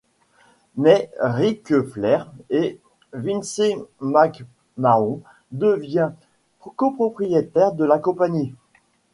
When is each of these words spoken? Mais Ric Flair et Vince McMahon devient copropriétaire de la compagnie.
Mais 0.77 1.11
Ric 1.19 1.79
Flair 1.83 2.31
et 2.49 2.79
Vince 3.13 3.61
McMahon 3.99 5.21
devient 5.51 6.09
copropriétaire 6.75 7.73
de 7.73 7.85
la 7.85 7.99
compagnie. 7.99 8.55